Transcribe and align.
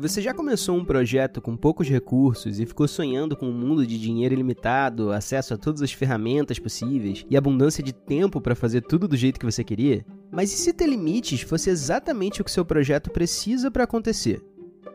Você 0.00 0.22
já 0.22 0.32
começou 0.32 0.78
um 0.78 0.84
projeto 0.84 1.42
com 1.42 1.54
poucos 1.54 1.86
recursos 1.86 2.58
e 2.58 2.64
ficou 2.64 2.88
sonhando 2.88 3.36
com 3.36 3.44
um 3.44 3.52
mundo 3.52 3.86
de 3.86 3.98
dinheiro 3.98 4.32
ilimitado, 4.32 5.12
acesso 5.12 5.52
a 5.52 5.58
todas 5.58 5.82
as 5.82 5.92
ferramentas 5.92 6.58
possíveis 6.58 7.26
e 7.28 7.36
abundância 7.36 7.84
de 7.84 7.92
tempo 7.92 8.40
para 8.40 8.54
fazer 8.54 8.80
tudo 8.80 9.06
do 9.06 9.14
jeito 9.14 9.38
que 9.38 9.44
você 9.44 9.62
queria? 9.62 10.02
Mas 10.30 10.54
e 10.54 10.56
se 10.56 10.72
ter 10.72 10.86
limites 10.86 11.42
fosse 11.42 11.68
exatamente 11.68 12.40
o 12.40 12.44
que 12.44 12.50
seu 12.50 12.64
projeto 12.64 13.10
precisa 13.10 13.70
para 13.70 13.84
acontecer? 13.84 14.42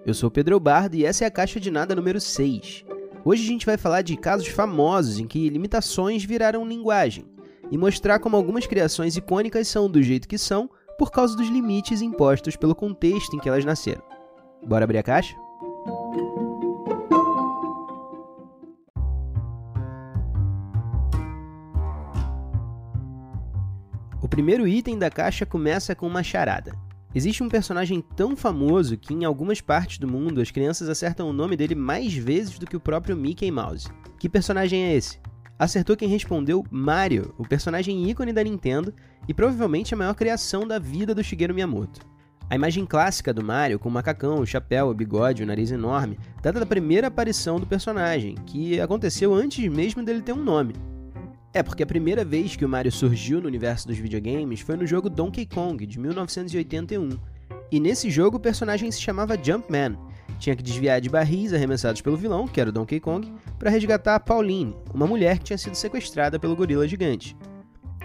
Eu 0.04 0.16
sou 0.16 0.32
Pedro 0.32 0.60
Bardo 0.60 0.96
e 0.96 1.06
essa 1.06 1.24
é 1.24 1.28
a 1.28 1.32
Caixa 1.32 1.60
de 1.60 1.70
Nada 1.70 1.94
número 1.94 2.20
6. 2.20 2.84
Hoje 3.24 3.44
a 3.44 3.48
gente 3.48 3.68
vai 3.68 3.78
falar 3.78 4.02
de 4.02 4.18
casos 4.18 4.48
famosos 4.48 5.20
em 5.20 5.28
que 5.28 5.50
limitações 5.50 6.26
viraram 6.26 6.68
linguagem 6.68 7.26
e 7.70 7.78
mostrar 7.78 8.18
como 8.18 8.36
algumas 8.36 8.66
criações 8.66 9.16
icônicas 9.16 9.68
são 9.68 9.88
do 9.88 10.02
jeito 10.02 10.28
que 10.28 10.40
são 10.40 10.68
por 10.98 11.12
causa 11.12 11.38
dos 11.38 11.48
limites 11.48 12.02
impostos 12.02 12.56
pelo 12.56 12.74
contexto 12.74 13.36
em 13.36 13.40
que 13.40 13.48
elas 13.48 13.64
nasceram. 13.64 14.15
Bora 14.66 14.84
abrir 14.84 14.98
a 14.98 15.04
caixa? 15.04 15.36
O 24.22 24.28
primeiro 24.28 24.68
item 24.68 24.98
da 24.98 25.12
caixa 25.12 25.46
começa 25.46 25.94
com 25.94 26.08
uma 26.08 26.24
charada. 26.24 26.76
Existe 27.14 27.44
um 27.44 27.48
personagem 27.48 28.02
tão 28.02 28.36
famoso 28.36 28.98
que 28.98 29.14
em 29.14 29.24
algumas 29.24 29.62
partes 29.62 30.00
do 30.00 30.08
mundo 30.08 30.42
as 30.42 30.50
crianças 30.50 30.90
acertam 30.90 31.30
o 31.30 31.34
nome 31.34 31.56
dele 31.56 31.76
mais 31.76 32.14
vezes 32.14 32.58
do 32.58 32.66
que 32.66 32.76
o 32.76 32.80
próprio 32.80 33.16
Mickey 33.16 33.52
Mouse. 33.52 33.88
Que 34.20 34.28
personagem 34.28 34.84
é 34.84 34.96
esse? 34.96 35.20
Acertou 35.60 35.96
quem 35.96 36.10
respondeu 36.10 36.66
Mario, 36.70 37.34
o 37.38 37.48
personagem 37.48 38.10
ícone 38.10 38.34
da 38.34 38.44
Nintendo 38.44 38.94
e 39.28 39.34
provavelmente 39.34 39.94
a 39.94 39.98
maior 39.98 40.16
criação 40.16 40.68
da 40.68 40.80
vida 40.80 41.14
do 41.14 41.24
Shigeru 41.24 41.54
Miyamoto. 41.54 42.15
A 42.48 42.56
imagem 42.56 42.86
clássica 42.86 43.34
do 43.34 43.44
Mario, 43.44 43.80
com 43.80 43.90
o 43.90 43.92
macacão, 43.92 44.40
o 44.40 44.46
chapéu, 44.46 44.88
o 44.88 44.94
bigode, 44.94 45.42
o 45.42 45.48
nariz 45.48 45.72
enorme, 45.72 46.20
data 46.44 46.60
da 46.60 46.66
primeira 46.66 47.08
aparição 47.08 47.60
do 47.60 47.66
personagem, 47.66 48.36
que 48.46 48.80
aconteceu 48.80 49.34
antes 49.34 49.68
mesmo 49.68 50.04
dele 50.04 50.22
ter 50.22 50.32
um 50.32 50.44
nome. 50.44 50.76
É, 51.52 51.64
porque 51.64 51.82
a 51.82 51.88
primeira 51.88 52.24
vez 52.24 52.56
que 52.56 52.64
o 52.64 52.70
Mario 52.70 52.92
surgiu 52.92 53.42
no 53.42 53.48
universo 53.48 53.88
dos 53.88 53.98
videogames 53.98 54.60
foi 54.60 54.76
no 54.76 54.86
jogo 54.86 55.10
Donkey 55.10 55.48
Kong, 55.48 55.84
de 55.88 56.00
1981. 56.00 57.18
E 57.72 57.80
nesse 57.80 58.12
jogo 58.12 58.38
o 58.38 58.40
personagem 58.40 58.92
se 58.92 59.02
chamava 59.02 59.42
Jumpman. 59.42 59.98
Tinha 60.38 60.56
que 60.56 60.62
desviar 60.62 61.02
de 61.02 61.10
barris 61.10 61.52
arremessados 61.52 62.02
pelo 62.02 62.18
vilão, 62.18 62.48
que 62.48 62.62
era 62.62 62.70
o 62.70 62.74
Donkey 62.74 63.00
Kong, 63.00 63.34
para 63.58 63.72
resgatar 63.72 64.20
Pauline, 64.20 64.76
uma 64.94 65.08
mulher 65.08 65.40
que 65.40 65.46
tinha 65.46 65.58
sido 65.58 65.76
sequestrada 65.76 66.38
pelo 66.38 66.56
gorila 66.56 66.88
gigante. 66.88 67.36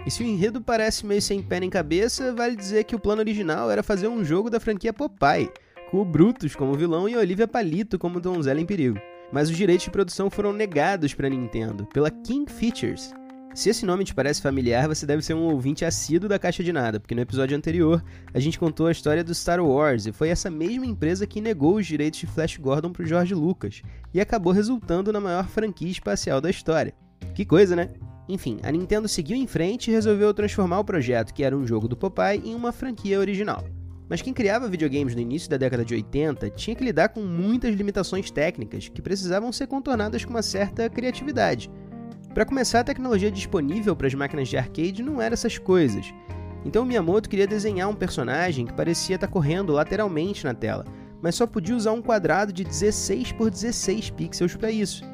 E 0.05 0.09
se 0.09 0.23
o 0.23 0.25
enredo 0.25 0.59
parece 0.59 1.05
meio 1.05 1.21
sem 1.21 1.41
pé 1.41 1.59
nem 1.59 1.69
cabeça, 1.69 2.33
vale 2.33 2.55
dizer 2.55 2.85
que 2.85 2.95
o 2.95 2.99
plano 2.99 3.21
original 3.21 3.69
era 3.69 3.83
fazer 3.83 4.07
um 4.07 4.25
jogo 4.25 4.49
da 4.49 4.59
franquia 4.59 4.91
Popeye, 4.91 5.51
com 5.91 6.01
o 6.01 6.05
Brutus 6.05 6.55
como 6.55 6.73
vilão 6.73 7.07
e 7.07 7.15
Olivia 7.15 7.47
Palito 7.47 7.99
como 7.99 8.19
donzela 8.19 8.59
em 8.59 8.65
perigo. 8.65 8.97
Mas 9.31 9.49
os 9.49 9.55
direitos 9.55 9.85
de 9.85 9.91
produção 9.91 10.29
foram 10.29 10.51
negados 10.51 11.13
para 11.13 11.29
Nintendo, 11.29 11.85
pela 11.93 12.09
King 12.09 12.51
Features. 12.51 13.13
Se 13.53 13.69
esse 13.69 13.85
nome 13.85 14.05
te 14.05 14.15
parece 14.15 14.41
familiar, 14.41 14.87
você 14.87 15.05
deve 15.05 15.21
ser 15.21 15.33
um 15.33 15.43
ouvinte 15.43 15.85
assíduo 15.85 16.29
da 16.29 16.39
Caixa 16.39 16.63
de 16.63 16.71
Nada, 16.71 16.99
porque 16.99 17.13
no 17.13 17.21
episódio 17.21 17.55
anterior 17.55 18.03
a 18.33 18.39
gente 18.39 18.57
contou 18.57 18.87
a 18.87 18.91
história 18.91 19.23
do 19.23 19.35
Star 19.35 19.63
Wars 19.63 20.05
e 20.05 20.11
foi 20.11 20.29
essa 20.29 20.49
mesma 20.49 20.85
empresa 20.85 21.27
que 21.27 21.41
negou 21.41 21.75
os 21.75 21.85
direitos 21.85 22.21
de 22.21 22.27
Flash 22.27 22.57
Gordon 22.57 22.91
para 22.91 23.05
George 23.05 23.35
Lucas 23.35 23.81
e 24.13 24.21
acabou 24.21 24.53
resultando 24.53 25.11
na 25.11 25.19
maior 25.19 25.47
franquia 25.47 25.91
espacial 25.91 26.39
da 26.39 26.49
história. 26.49 26.93
Que 27.35 27.45
coisa, 27.45 27.75
né? 27.75 27.89
Enfim, 28.31 28.59
a 28.63 28.71
Nintendo 28.71 29.09
seguiu 29.09 29.35
em 29.35 29.45
frente 29.45 29.89
e 29.89 29.93
resolveu 29.93 30.33
transformar 30.33 30.79
o 30.79 30.85
projeto, 30.85 31.33
que 31.33 31.43
era 31.43 31.55
um 31.55 31.67
jogo 31.67 31.85
do 31.85 31.97
Popeye, 31.97 32.41
em 32.45 32.55
uma 32.55 32.71
franquia 32.71 33.19
original. 33.19 33.61
Mas 34.09 34.21
quem 34.21 34.33
criava 34.33 34.69
videogames 34.69 35.13
no 35.13 35.19
início 35.19 35.49
da 35.49 35.57
década 35.57 35.83
de 35.83 35.93
80 35.95 36.49
tinha 36.51 36.73
que 36.73 36.83
lidar 36.83 37.09
com 37.09 37.19
muitas 37.19 37.75
limitações 37.75 38.31
técnicas 38.31 38.87
que 38.87 39.01
precisavam 39.01 39.51
ser 39.51 39.67
contornadas 39.67 40.23
com 40.23 40.29
uma 40.29 40.41
certa 40.41 40.89
criatividade. 40.89 41.69
Para 42.33 42.45
começar, 42.45 42.79
a 42.79 42.85
tecnologia 42.85 43.29
disponível 43.29 43.97
para 43.97 44.07
as 44.07 44.13
máquinas 44.13 44.47
de 44.47 44.55
arcade 44.55 45.03
não 45.03 45.21
era 45.21 45.33
essas 45.33 45.57
coisas. 45.57 46.13
Então 46.63 46.85
Miyamoto 46.85 47.27
queria 47.27 47.45
desenhar 47.45 47.89
um 47.89 47.95
personagem 47.95 48.65
que 48.65 48.73
parecia 48.73 49.15
estar 49.15 49.27
correndo 49.27 49.73
lateralmente 49.73 50.45
na 50.45 50.53
tela, 50.53 50.85
mas 51.21 51.35
só 51.35 51.45
podia 51.45 51.75
usar 51.75 51.91
um 51.91 52.01
quadrado 52.01 52.53
de 52.53 52.63
16 52.63 53.33
por 53.33 53.49
16 53.49 54.09
pixels 54.11 54.55
para 54.55 54.71
isso. 54.71 55.10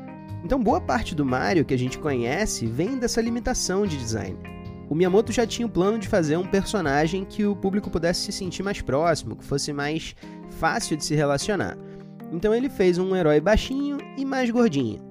Então, 0.47 0.63
boa 0.63 0.79
parte 0.79 1.13
do 1.13 1.25
Mario 1.25 1.65
que 1.65 1.73
a 1.73 1.77
gente 1.77 1.99
conhece 1.99 2.65
vem 2.65 2.97
dessa 2.97 3.19
limitação 3.19 3.85
de 3.85 3.97
design. 3.97 4.39
O 4.89 4.95
Miyamoto 4.95 5.33
já 5.33 5.45
tinha 5.45 5.65
o 5.65 5.69
plano 5.69 5.99
de 5.99 6.07
fazer 6.07 6.37
um 6.37 6.47
personagem 6.47 7.25
que 7.25 7.45
o 7.45 7.53
público 7.53 7.89
pudesse 7.89 8.21
se 8.21 8.31
sentir 8.31 8.63
mais 8.63 8.81
próximo, 8.81 9.35
que 9.35 9.43
fosse 9.43 9.73
mais 9.73 10.15
fácil 10.51 10.95
de 10.95 11.03
se 11.03 11.13
relacionar. 11.13 11.77
Então 12.31 12.55
ele 12.55 12.69
fez 12.69 12.97
um 12.97 13.13
herói 13.13 13.41
baixinho 13.41 13.97
e 14.17 14.23
mais 14.23 14.49
gordinho. 14.49 15.01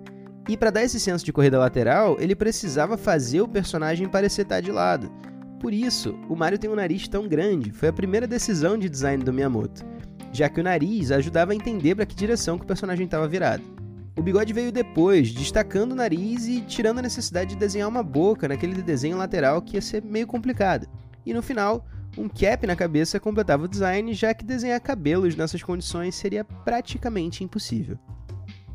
E 0.49 0.57
para 0.57 0.71
dar 0.71 0.85
esse 0.85 0.99
senso 0.99 1.23
de 1.23 1.35
corrida 1.35 1.59
lateral, 1.59 2.17
ele 2.19 2.35
precisava 2.35 2.97
fazer 2.97 3.43
o 3.43 3.49
personagem 3.49 4.09
parecer 4.09 4.41
estar 4.41 4.63
de 4.63 4.73
lado. 4.73 5.13
Por 5.61 5.75
isso, 5.75 6.19
o 6.31 6.35
Mario 6.35 6.59
tem 6.59 6.71
um 6.71 6.77
nariz 6.77 7.09
tão 7.09 7.29
grande, 7.29 7.73
foi 7.73 7.91
a 7.91 7.93
primeira 7.93 8.27
decisão 8.27 8.79
de 8.79 8.89
design 8.89 9.23
do 9.23 9.35
Miyamoto, 9.35 9.85
já 10.33 10.49
que 10.49 10.63
o 10.63 10.65
nariz 10.65 11.13
ajudava 11.13 11.53
a 11.53 11.55
entender 11.55 11.95
para 11.95 12.07
que 12.07 12.15
direção 12.15 12.57
que 12.57 12.65
o 12.65 12.67
personagem 12.67 13.05
estava 13.05 13.29
virado. 13.29 13.76
O 14.17 14.23
bigode 14.23 14.53
veio 14.55 14.73
depois, 14.73 15.31
destacando 15.31 15.93
o 15.93 15.95
nariz 15.95 16.47
e 16.47 16.63
tirando 16.63 16.99
a 16.99 17.03
necessidade 17.03 17.51
de 17.51 17.57
desenhar 17.57 17.87
uma 17.87 18.03
boca 18.03 18.49
naquele 18.49 18.81
desenho 18.81 19.19
lateral 19.19 19.61
que 19.61 19.77
ia 19.77 19.83
ser 19.83 20.03
meio 20.03 20.27
complicado. 20.27 20.89
E 21.25 21.35
no 21.35 21.43
final, 21.43 21.87
um 22.17 22.27
cap 22.27 22.67
na 22.67 22.75
cabeça 22.75 23.21
completava 23.21 23.65
o 23.65 23.69
design, 23.69 24.15
já 24.15 24.33
que 24.33 24.43
desenhar 24.43 24.81
cabelos 24.81 25.37
nessas 25.37 25.63
condições 25.63 26.15
seria 26.15 26.45
praticamente 26.45 27.45
impossível. 27.45 27.99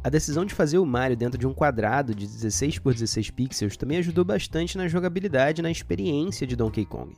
A 0.04 0.10
decisão 0.10 0.46
de 0.46 0.54
fazer 0.54 0.78
o 0.78 0.86
Mario 0.86 1.18
dentro 1.18 1.40
de 1.40 1.48
um 1.48 1.54
quadrado 1.54 2.14
de 2.14 2.28
16 2.28 2.78
por 2.78 2.94
16 2.94 3.32
pixels 3.32 3.78
também 3.78 3.98
ajudou 3.98 4.24
bastante 4.24 4.78
na 4.78 4.88
jogabilidade 4.88 5.62
e 5.62 5.64
na 5.64 5.72
experiência 5.72 6.46
de 6.46 6.56
Donkey 6.56 6.86
Kong. 6.86 7.14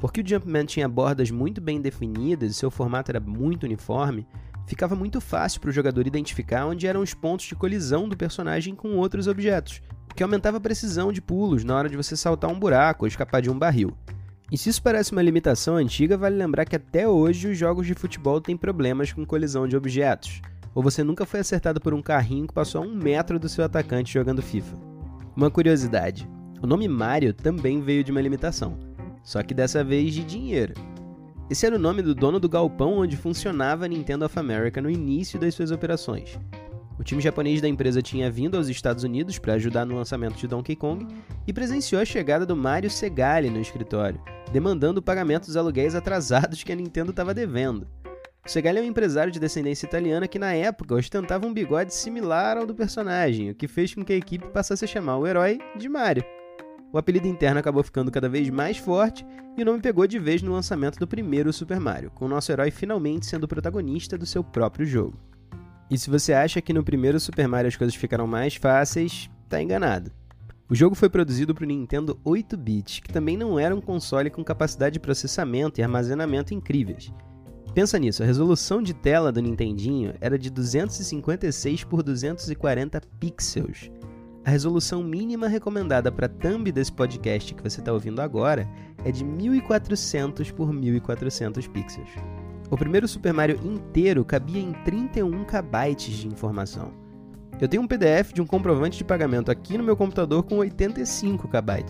Porque 0.00 0.20
o 0.20 0.26
Jumpman 0.26 0.64
tinha 0.64 0.88
bordas 0.88 1.30
muito 1.30 1.60
bem 1.60 1.80
definidas 1.80 2.50
e 2.50 2.54
seu 2.54 2.70
formato 2.70 3.12
era 3.12 3.20
muito 3.20 3.64
uniforme, 3.64 4.26
ficava 4.70 4.94
muito 4.94 5.20
fácil 5.20 5.60
para 5.60 5.70
o 5.70 5.72
jogador 5.72 6.06
identificar 6.06 6.64
onde 6.64 6.86
eram 6.86 7.02
os 7.02 7.12
pontos 7.12 7.46
de 7.46 7.56
colisão 7.56 8.08
do 8.08 8.16
personagem 8.16 8.72
com 8.72 8.96
outros 8.96 9.26
objetos, 9.26 9.82
o 10.08 10.14
que 10.14 10.22
aumentava 10.22 10.58
a 10.58 10.60
precisão 10.60 11.10
de 11.10 11.20
pulos 11.20 11.64
na 11.64 11.74
hora 11.74 11.88
de 11.88 11.96
você 11.96 12.16
saltar 12.16 12.48
um 12.48 12.58
buraco 12.58 13.04
ou 13.04 13.08
escapar 13.08 13.42
de 13.42 13.50
um 13.50 13.58
barril. 13.58 13.92
E 14.48 14.56
se 14.56 14.68
isso 14.68 14.80
parece 14.80 15.10
uma 15.10 15.22
limitação 15.22 15.74
antiga, 15.74 16.16
vale 16.16 16.36
lembrar 16.36 16.66
que 16.66 16.76
até 16.76 17.08
hoje 17.08 17.48
os 17.48 17.58
jogos 17.58 17.84
de 17.84 17.94
futebol 17.94 18.40
têm 18.40 18.56
problemas 18.56 19.12
com 19.12 19.26
colisão 19.26 19.66
de 19.66 19.76
objetos, 19.76 20.40
ou 20.72 20.84
você 20.84 21.02
nunca 21.02 21.26
foi 21.26 21.40
acertado 21.40 21.80
por 21.80 21.92
um 21.92 22.00
carrinho 22.00 22.46
que 22.46 22.54
passou 22.54 22.80
a 22.80 22.86
um 22.86 22.94
metro 22.94 23.40
do 23.40 23.48
seu 23.48 23.64
atacante 23.64 24.14
jogando 24.14 24.40
FIFA. 24.40 24.76
Uma 25.34 25.50
curiosidade: 25.50 26.30
o 26.62 26.66
nome 26.66 26.86
Mario 26.86 27.34
também 27.34 27.80
veio 27.80 28.04
de 28.04 28.12
uma 28.12 28.20
limitação, 28.20 28.78
só 29.24 29.42
que 29.42 29.52
dessa 29.52 29.82
vez 29.82 30.14
de 30.14 30.22
dinheiro. 30.22 30.74
Esse 31.50 31.66
era 31.66 31.74
o 31.74 31.80
nome 31.80 32.00
do 32.00 32.14
dono 32.14 32.38
do 32.38 32.48
galpão 32.48 32.98
onde 32.98 33.16
funcionava 33.16 33.84
a 33.84 33.88
Nintendo 33.88 34.24
of 34.24 34.38
America 34.38 34.80
no 34.80 34.88
início 34.88 35.36
das 35.36 35.52
suas 35.52 35.72
operações. 35.72 36.38
O 36.96 37.02
time 37.02 37.20
japonês 37.20 37.60
da 37.60 37.66
empresa 37.66 38.00
tinha 38.00 38.30
vindo 38.30 38.56
aos 38.56 38.68
Estados 38.68 39.02
Unidos 39.02 39.36
para 39.36 39.54
ajudar 39.54 39.84
no 39.84 39.96
lançamento 39.96 40.36
de 40.36 40.46
Donkey 40.46 40.76
Kong 40.76 41.08
e 41.48 41.52
presenciou 41.52 42.00
a 42.00 42.04
chegada 42.04 42.46
do 42.46 42.54
Mario 42.54 42.88
Segale 42.88 43.50
no 43.50 43.60
escritório, 43.60 44.22
demandando 44.52 45.00
o 45.00 45.02
pagamento 45.02 45.46
dos 45.46 45.56
aluguéis 45.56 45.96
atrasados 45.96 46.62
que 46.62 46.70
a 46.70 46.76
Nintendo 46.76 47.10
estava 47.10 47.34
devendo. 47.34 47.88
O 48.46 48.48
Segale 48.48 48.78
é 48.78 48.82
um 48.82 48.86
empresário 48.86 49.32
de 49.32 49.40
descendência 49.40 49.86
italiana 49.86 50.28
que 50.28 50.38
na 50.38 50.52
época 50.52 50.94
ostentava 50.94 51.48
um 51.48 51.52
bigode 51.52 51.92
similar 51.92 52.58
ao 52.58 52.66
do 52.66 52.76
personagem, 52.76 53.50
o 53.50 53.56
que 53.56 53.66
fez 53.66 53.92
com 53.92 54.04
que 54.04 54.12
a 54.12 54.16
equipe 54.16 54.46
passasse 54.50 54.84
a 54.84 54.88
chamar 54.88 55.16
o 55.16 55.26
herói 55.26 55.58
de 55.76 55.88
Mario. 55.88 56.24
O 56.92 56.98
apelido 56.98 57.28
interno 57.28 57.60
acabou 57.60 57.82
ficando 57.84 58.10
cada 58.10 58.28
vez 58.28 58.50
mais 58.50 58.76
forte 58.76 59.24
e 59.56 59.62
o 59.62 59.64
nome 59.64 59.80
pegou 59.80 60.06
de 60.06 60.18
vez 60.18 60.42
no 60.42 60.52
lançamento 60.52 60.98
do 60.98 61.06
primeiro 61.06 61.52
Super 61.52 61.78
Mario, 61.78 62.10
com 62.10 62.24
o 62.24 62.28
nosso 62.28 62.50
herói 62.50 62.70
finalmente 62.70 63.26
sendo 63.26 63.44
o 63.44 63.48
protagonista 63.48 64.18
do 64.18 64.26
seu 64.26 64.42
próprio 64.42 64.84
jogo. 64.84 65.16
E 65.88 65.96
se 65.96 66.10
você 66.10 66.32
acha 66.32 66.60
que 66.60 66.72
no 66.72 66.82
primeiro 66.82 67.20
Super 67.20 67.46
Mario 67.46 67.68
as 67.68 67.76
coisas 67.76 67.94
ficaram 67.94 68.26
mais 68.26 68.56
fáceis, 68.56 69.30
tá 69.48 69.62
enganado. 69.62 70.10
O 70.68 70.74
jogo 70.74 70.94
foi 70.94 71.08
produzido 71.08 71.54
para 71.54 71.64
o 71.64 71.66
Nintendo 71.66 72.18
8-bit, 72.24 73.02
que 73.02 73.12
também 73.12 73.36
não 73.36 73.58
era 73.58 73.74
um 73.74 73.80
console 73.80 74.30
com 74.30 74.44
capacidade 74.44 74.94
de 74.94 75.00
processamento 75.00 75.80
e 75.80 75.82
armazenamento 75.82 76.54
incríveis. 76.54 77.12
Pensa 77.74 77.98
nisso, 77.98 78.22
a 78.22 78.26
resolução 78.26 78.82
de 78.82 78.94
tela 78.94 79.30
do 79.30 79.40
Nintendinho 79.40 80.14
era 80.20 80.38
de 80.38 80.50
256 80.50 81.84
por 81.84 82.02
240 82.02 83.00
pixels, 83.18 83.90
a 84.44 84.50
resolução 84.50 85.02
mínima 85.02 85.48
recomendada 85.48 86.10
para 86.10 86.26
a 86.26 86.28
thumb 86.28 86.72
desse 86.72 86.90
podcast 86.90 87.54
que 87.54 87.62
você 87.62 87.80
está 87.80 87.92
ouvindo 87.92 88.20
agora 88.20 88.68
é 89.04 89.12
de 89.12 89.22
1400 89.22 90.50
por 90.50 90.72
1400 90.72 91.66
pixels. 91.68 92.08
O 92.70 92.76
primeiro 92.76 93.06
Super 93.06 93.34
Mario 93.34 93.60
inteiro 93.62 94.24
cabia 94.24 94.62
em 94.62 94.72
31 94.84 95.44
KB 95.44 95.94
de 95.94 96.26
informação. 96.26 96.92
Eu 97.60 97.68
tenho 97.68 97.82
um 97.82 97.86
PDF 97.86 98.32
de 98.32 98.40
um 98.40 98.46
comprovante 98.46 98.96
de 98.96 99.04
pagamento 99.04 99.50
aqui 99.50 99.76
no 99.76 99.84
meu 99.84 99.96
computador 99.96 100.42
com 100.44 100.56
85 100.56 101.46
KB. 101.46 101.84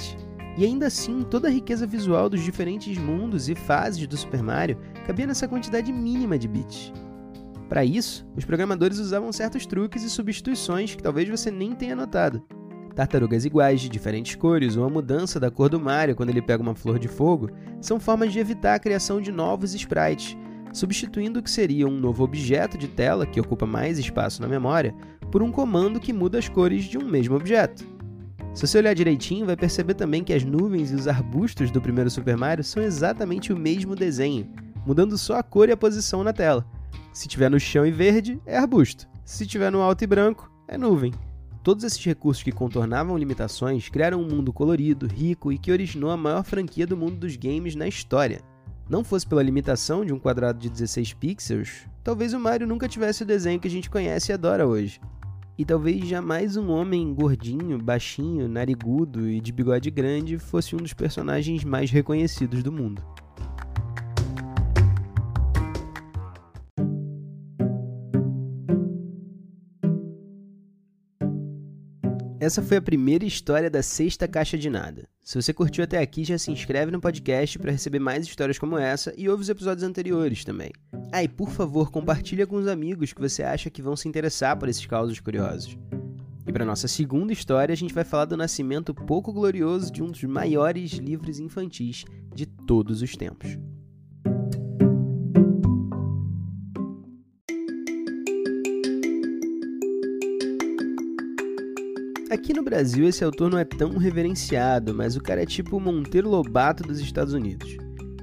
E 0.56 0.64
ainda 0.64 0.88
assim, 0.88 1.22
toda 1.22 1.46
a 1.46 1.50
riqueza 1.50 1.86
visual 1.86 2.28
dos 2.28 2.42
diferentes 2.42 2.98
mundos 2.98 3.48
e 3.48 3.54
fases 3.54 4.04
do 4.08 4.16
Super 4.16 4.42
Mario 4.42 4.76
cabia 5.06 5.26
nessa 5.26 5.46
quantidade 5.46 5.92
mínima 5.92 6.36
de 6.36 6.48
bits. 6.48 6.92
Para 7.70 7.84
isso, 7.84 8.26
os 8.36 8.44
programadores 8.44 8.98
usavam 8.98 9.32
certos 9.32 9.64
truques 9.64 10.02
e 10.02 10.10
substituições 10.10 10.96
que 10.96 11.02
talvez 11.04 11.28
você 11.28 11.52
nem 11.52 11.72
tenha 11.72 11.94
notado. 11.94 12.42
Tartarugas 12.96 13.44
iguais 13.44 13.80
de 13.80 13.88
diferentes 13.88 14.34
cores 14.34 14.76
ou 14.76 14.84
a 14.84 14.90
mudança 14.90 15.38
da 15.38 15.52
cor 15.52 15.68
do 15.68 15.78
Mario 15.78 16.16
quando 16.16 16.30
ele 16.30 16.42
pega 16.42 16.64
uma 16.64 16.74
flor 16.74 16.98
de 16.98 17.06
fogo 17.06 17.48
são 17.80 18.00
formas 18.00 18.32
de 18.32 18.40
evitar 18.40 18.74
a 18.74 18.78
criação 18.80 19.20
de 19.20 19.30
novos 19.30 19.72
sprites, 19.72 20.36
substituindo 20.72 21.38
o 21.38 21.42
que 21.44 21.50
seria 21.50 21.86
um 21.86 21.96
novo 21.96 22.24
objeto 22.24 22.76
de 22.76 22.88
tela 22.88 23.24
que 23.24 23.40
ocupa 23.40 23.66
mais 23.66 24.00
espaço 24.00 24.42
na 24.42 24.48
memória 24.48 24.92
por 25.30 25.40
um 25.40 25.52
comando 25.52 26.00
que 26.00 26.12
muda 26.12 26.40
as 26.40 26.48
cores 26.48 26.86
de 26.86 26.98
um 26.98 27.08
mesmo 27.08 27.36
objeto. 27.36 27.86
Se 28.52 28.66
você 28.66 28.78
olhar 28.78 28.94
direitinho, 28.94 29.46
vai 29.46 29.56
perceber 29.56 29.94
também 29.94 30.24
que 30.24 30.32
as 30.32 30.42
nuvens 30.42 30.90
e 30.90 30.96
os 30.96 31.06
arbustos 31.06 31.70
do 31.70 31.80
primeiro 31.80 32.10
Super 32.10 32.36
Mario 32.36 32.64
são 32.64 32.82
exatamente 32.82 33.52
o 33.52 33.56
mesmo 33.56 33.94
desenho, 33.94 34.50
mudando 34.84 35.16
só 35.16 35.36
a 35.36 35.42
cor 35.44 35.68
e 35.68 35.72
a 35.72 35.76
posição 35.76 36.24
na 36.24 36.32
tela. 36.32 36.66
Se 37.12 37.26
tiver 37.26 37.50
no 37.50 37.58
chão 37.58 37.84
e 37.84 37.90
verde, 37.90 38.40
é 38.46 38.56
arbusto. 38.56 39.08
Se 39.24 39.46
tiver 39.46 39.70
no 39.70 39.80
alto 39.80 40.04
e 40.04 40.06
branco, 40.06 40.50
é 40.68 40.78
nuvem. 40.78 41.12
Todos 41.62 41.84
esses 41.84 42.02
recursos 42.04 42.42
que 42.42 42.52
contornavam 42.52 43.18
limitações 43.18 43.88
criaram 43.88 44.22
um 44.22 44.28
mundo 44.28 44.52
colorido, 44.52 45.06
rico 45.06 45.52
e 45.52 45.58
que 45.58 45.70
originou 45.70 46.10
a 46.10 46.16
maior 46.16 46.42
franquia 46.42 46.86
do 46.86 46.96
mundo 46.96 47.16
dos 47.16 47.36
games 47.36 47.74
na 47.74 47.86
história. 47.86 48.40
Não 48.88 49.04
fosse 49.04 49.26
pela 49.26 49.42
limitação 49.42 50.04
de 50.04 50.12
um 50.12 50.18
quadrado 50.18 50.58
de 50.58 50.70
16 50.70 51.12
pixels, 51.14 51.86
talvez 52.02 52.32
o 52.32 52.40
Mario 52.40 52.66
nunca 52.66 52.88
tivesse 52.88 53.22
o 53.22 53.26
desenho 53.26 53.60
que 53.60 53.68
a 53.68 53.70
gente 53.70 53.90
conhece 53.90 54.32
e 54.32 54.34
adora 54.34 54.66
hoje. 54.66 55.00
E 55.58 55.64
talvez 55.64 56.08
jamais 56.08 56.56
um 56.56 56.70
homem 56.70 57.12
gordinho, 57.12 57.78
baixinho, 57.78 58.48
narigudo 58.48 59.28
e 59.28 59.40
de 59.40 59.52
bigode 59.52 59.90
grande 59.90 60.38
fosse 60.38 60.74
um 60.74 60.78
dos 60.78 60.94
personagens 60.94 61.62
mais 61.62 61.90
reconhecidos 61.90 62.62
do 62.62 62.72
mundo. 62.72 63.04
Essa 72.40 72.62
foi 72.62 72.78
a 72.78 72.82
primeira 72.82 73.26
história 73.26 73.68
da 73.68 73.82
sexta 73.82 74.26
caixa 74.26 74.56
de 74.56 74.70
nada. 74.70 75.06
Se 75.22 75.34
você 75.34 75.52
curtiu 75.52 75.84
até 75.84 75.98
aqui, 75.98 76.24
já 76.24 76.38
se 76.38 76.50
inscreve 76.50 76.90
no 76.90 76.98
podcast 76.98 77.58
para 77.58 77.70
receber 77.70 77.98
mais 77.98 78.24
histórias 78.24 78.58
como 78.58 78.78
essa 78.78 79.12
e 79.14 79.28
ouve 79.28 79.42
os 79.42 79.50
episódios 79.50 79.86
anteriores 79.86 80.42
também. 80.42 80.72
Ah, 81.12 81.22
e 81.22 81.28
por 81.28 81.50
favor, 81.50 81.90
compartilha 81.90 82.46
com 82.46 82.56
os 82.56 82.66
amigos 82.66 83.12
que 83.12 83.20
você 83.20 83.42
acha 83.42 83.68
que 83.68 83.82
vão 83.82 83.94
se 83.94 84.08
interessar 84.08 84.56
por 84.56 84.70
esses 84.70 84.86
causos 84.86 85.20
curiosos. 85.20 85.76
E 86.46 86.50
para 86.50 86.64
nossa 86.64 86.88
segunda 86.88 87.30
história, 87.30 87.74
a 87.74 87.76
gente 87.76 87.92
vai 87.92 88.04
falar 88.04 88.24
do 88.24 88.38
nascimento 88.38 88.94
pouco 88.94 89.34
glorioso 89.34 89.92
de 89.92 90.02
um 90.02 90.10
dos 90.10 90.24
maiores 90.24 90.92
livros 90.92 91.38
infantis 91.38 92.06
de 92.34 92.46
todos 92.46 93.02
os 93.02 93.14
tempos. 93.16 93.58
Aqui 102.30 102.54
no 102.54 102.62
Brasil, 102.62 103.08
esse 103.08 103.24
autor 103.24 103.50
não 103.50 103.58
é 103.58 103.64
tão 103.64 103.96
reverenciado, 103.98 104.94
mas 104.94 105.16
o 105.16 105.20
cara 105.20 105.42
é 105.42 105.46
tipo 105.46 105.76
o 105.76 105.80
Monteiro 105.80 106.30
Lobato 106.30 106.84
dos 106.84 107.00
Estados 107.00 107.34
Unidos. 107.34 107.76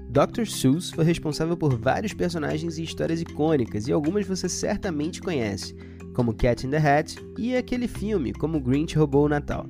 Dr. 0.09 0.45
Seuss 0.47 0.91
foi 0.91 1.03
responsável 1.03 1.57
por 1.57 1.77
vários 1.77 2.13
personagens 2.13 2.77
e 2.77 2.83
histórias 2.83 3.19
icônicas, 3.19 3.85
e 3.85 3.91
algumas 3.91 4.25
você 4.25 4.47
certamente 4.47 5.21
conhece, 5.21 5.75
como 6.13 6.33
Cat 6.33 6.65
in 6.65 6.69
the 6.69 6.77
Hat 6.77 7.17
e 7.37 7.53
aquele 7.53 7.85
filme, 7.85 8.31
como 8.31 8.61
Grinch 8.61 8.97
Roubou 8.97 9.25
o 9.25 9.29
Natal. 9.29 9.67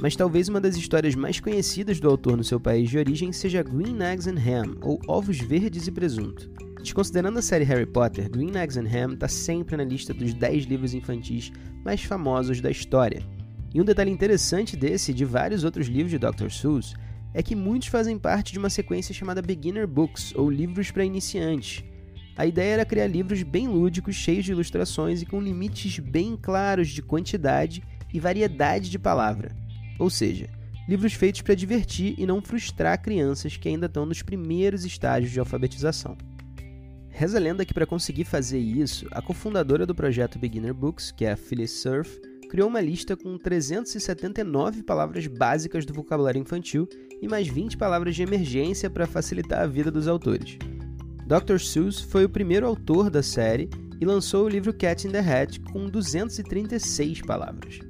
Mas 0.00 0.14
talvez 0.14 0.48
uma 0.48 0.60
das 0.60 0.76
histórias 0.76 1.16
mais 1.16 1.40
conhecidas 1.40 1.98
do 1.98 2.08
autor 2.08 2.36
no 2.36 2.44
seu 2.44 2.60
país 2.60 2.88
de 2.88 2.96
origem 2.96 3.32
seja 3.32 3.64
Green 3.64 4.00
Eggs 4.00 4.30
and 4.30 4.38
Ham, 4.38 4.76
ou 4.82 5.00
Ovos 5.08 5.40
Verdes 5.40 5.88
e 5.88 5.90
Presunto. 5.90 6.48
Desconsiderando 6.80 7.40
a 7.40 7.42
série 7.42 7.64
Harry 7.64 7.86
Potter, 7.86 8.30
Green 8.30 8.56
Eggs 8.56 8.78
and 8.78 8.86
Ham 8.86 9.14
está 9.14 9.26
sempre 9.26 9.76
na 9.76 9.82
lista 9.82 10.14
dos 10.14 10.32
10 10.32 10.66
livros 10.66 10.94
infantis 10.94 11.50
mais 11.84 12.04
famosos 12.04 12.60
da 12.60 12.70
história, 12.70 13.20
e 13.74 13.80
um 13.80 13.84
detalhe 13.84 14.12
interessante 14.12 14.76
desse 14.76 15.10
e 15.10 15.14
de 15.14 15.24
vários 15.24 15.64
outros 15.64 15.88
livros 15.88 16.12
de 16.12 16.18
Dr. 16.18 16.48
Seuss 16.48 16.94
é 17.34 17.42
que 17.42 17.56
muitos 17.56 17.88
fazem 17.88 18.16
parte 18.16 18.52
de 18.52 18.58
uma 18.60 18.70
sequência 18.70 19.12
chamada 19.12 19.42
Beginner 19.42 19.88
Books, 19.88 20.32
ou 20.36 20.48
livros 20.48 20.92
para 20.92 21.04
iniciantes. 21.04 21.82
A 22.36 22.46
ideia 22.46 22.74
era 22.74 22.84
criar 22.84 23.08
livros 23.08 23.42
bem 23.42 23.66
lúdicos, 23.66 24.14
cheios 24.14 24.44
de 24.44 24.52
ilustrações 24.52 25.20
e 25.20 25.26
com 25.26 25.40
limites 25.40 25.98
bem 25.98 26.38
claros 26.40 26.88
de 26.88 27.02
quantidade 27.02 27.82
e 28.12 28.20
variedade 28.20 28.88
de 28.88 28.98
palavra. 28.98 29.50
Ou 29.98 30.08
seja, 30.08 30.48
livros 30.88 31.14
feitos 31.14 31.42
para 31.42 31.56
divertir 31.56 32.14
e 32.16 32.24
não 32.24 32.40
frustrar 32.40 33.02
crianças 33.02 33.56
que 33.56 33.68
ainda 33.68 33.86
estão 33.86 34.06
nos 34.06 34.22
primeiros 34.22 34.84
estágios 34.84 35.32
de 35.32 35.40
alfabetização. 35.40 36.16
Reza 37.10 37.38
a 37.38 37.40
lenda 37.40 37.64
que 37.64 37.74
para 37.74 37.86
conseguir 37.86 38.24
fazer 38.24 38.58
isso, 38.58 39.06
a 39.10 39.20
cofundadora 39.20 39.84
do 39.84 39.94
projeto 39.94 40.38
Beginner 40.38 40.74
Books, 40.74 41.10
que 41.10 41.24
é 41.24 41.32
a 41.32 41.36
Phyllis 41.36 41.70
Surf, 41.70 42.20
criou 42.54 42.68
uma 42.68 42.80
lista 42.80 43.16
com 43.16 43.36
379 43.36 44.84
palavras 44.84 45.26
básicas 45.26 45.84
do 45.84 45.92
vocabulário 45.92 46.40
infantil 46.40 46.88
e 47.20 47.26
mais 47.26 47.48
20 47.48 47.76
palavras 47.76 48.14
de 48.14 48.22
emergência 48.22 48.88
para 48.88 49.08
facilitar 49.08 49.62
a 49.62 49.66
vida 49.66 49.90
dos 49.90 50.06
autores. 50.06 50.56
Dr. 51.26 51.58
Seuss 51.58 51.98
foi 51.98 52.24
o 52.24 52.28
primeiro 52.28 52.64
autor 52.64 53.10
da 53.10 53.24
série 53.24 53.68
e 54.00 54.04
lançou 54.04 54.44
o 54.44 54.48
livro 54.48 54.72
Cat 54.72 55.04
in 55.04 55.10
the 55.10 55.18
Hat 55.18 55.58
com 55.62 55.88
236 55.88 57.22
palavras. 57.22 57.80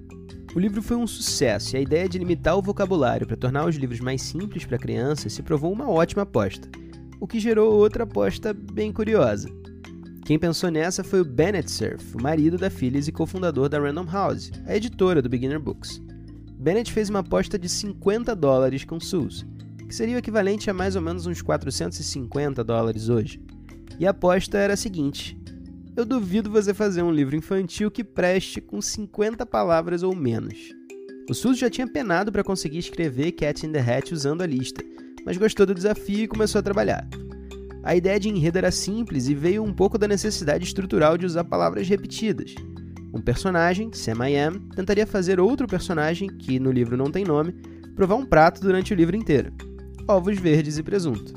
O 0.55 0.59
livro 0.59 0.81
foi 0.81 0.97
um 0.97 1.07
sucesso 1.07 1.77
e 1.77 1.81
a 1.81 1.83
ideia 1.83 2.09
de 2.09 2.17
limitar 2.17 2.57
o 2.57 2.63
vocabulário 2.63 3.27
para 3.27 3.37
tornar 3.37 3.67
os 3.67 3.77
livros 3.77 4.01
mais 4.01 4.23
simples 4.23 4.65
para 4.65 4.79
crianças 4.79 5.35
se 5.35 5.43
provou 5.43 5.71
uma 5.71 5.91
ótima 5.91 6.23
aposta, 6.23 6.71
o 7.21 7.27
que 7.27 7.39
gerou 7.39 7.71
outra 7.71 8.05
aposta 8.05 8.55
bem 8.55 8.91
curiosa. 8.91 9.47
Quem 10.25 10.39
pensou 10.39 10.71
nessa 10.71 11.05
foi 11.05 11.21
o 11.21 11.25
Bennett 11.25 11.71
Cerf, 11.71 12.17
o 12.17 12.23
marido 12.23 12.57
da 12.57 12.71
Phyllis 12.71 13.07
e 13.07 13.13
cofundador 13.13 13.69
da 13.69 13.79
Random 13.79 14.07
House, 14.11 14.51
a 14.67 14.75
editora 14.75 15.21
do 15.21 15.29
Beginner 15.29 15.61
Books. 15.61 16.01
Bennett 16.59 16.91
fez 16.91 17.11
uma 17.11 17.19
aposta 17.19 17.59
de 17.59 17.69
50 17.69 18.35
dólares 18.35 18.87
com 18.87 18.99
SUS, 18.99 19.45
que 19.87 19.95
seria 19.95 20.17
o 20.17 20.19
equivalente 20.19 20.71
a 20.71 20.75
mais 20.75 20.97
ou 20.97 21.03
menos 21.03 21.27
uns 21.27 21.43
450 21.43 22.65
dólares 22.65 23.11
hoje. 23.11 23.39
E 24.01 24.07
a 24.07 24.11
aposta 24.11 24.57
era 24.57 24.73
a 24.73 24.79
seguinte: 24.79 25.39
eu 25.95 26.07
duvido 26.07 26.51
você 26.51 26.73
fazer 26.73 27.03
um 27.03 27.13
livro 27.13 27.37
infantil 27.37 27.91
que 27.91 28.03
preste 28.03 28.63
com 28.63 28.81
50 28.81 29.45
palavras 29.45 30.03
ou 30.03 30.17
menos. 30.17 30.57
O 31.29 31.35
SUS 31.35 31.59
já 31.59 31.69
tinha 31.69 31.87
penado 31.87 32.33
para 32.33 32.43
conseguir 32.43 32.79
escrever 32.79 33.33
Cat 33.33 33.67
in 33.67 33.73
the 33.73 33.81
Hat 33.81 34.15
usando 34.15 34.41
a 34.41 34.47
lista, 34.47 34.83
mas 35.27 35.37
gostou 35.37 35.67
do 35.67 35.75
desafio 35.75 36.25
e 36.25 36.29
começou 36.29 36.61
a 36.61 36.63
trabalhar. 36.63 37.07
A 37.85 37.95
ideia 37.95 38.19
de 38.19 38.31
enredo 38.31 38.57
era 38.57 38.71
simples 38.71 39.29
e 39.29 39.35
veio 39.35 39.63
um 39.63 39.73
pouco 39.73 39.99
da 39.99 40.09
necessidade 40.09 40.65
estrutural 40.65 41.19
de 41.19 41.27
usar 41.27 41.45
palavras 41.45 41.87
repetidas. 41.87 42.55
Um 43.13 43.21
personagem, 43.21 43.93
Sam 43.93 44.27
I 44.27 44.37
Am, 44.39 44.59
tentaria 44.75 45.07
fazer 45.07 45.39
outro 45.39 45.67
personagem, 45.67 46.29
que 46.29 46.59
no 46.59 46.73
livro 46.73 46.97
não 46.97 47.11
tem 47.11 47.25
nome, 47.25 47.53
provar 47.95 48.15
um 48.15 48.25
prato 48.25 48.63
durante 48.63 48.95
o 48.95 48.97
livro 48.97 49.15
inteiro: 49.15 49.53
ovos 50.09 50.39
verdes 50.39 50.79
e 50.79 50.83
presunto. 50.83 51.35